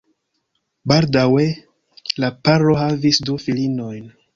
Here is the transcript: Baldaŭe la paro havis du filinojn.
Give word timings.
Baldaŭe 0.93 1.45
la 2.25 2.33
paro 2.49 2.77
havis 2.85 3.25
du 3.31 3.41
filinojn. 3.49 4.15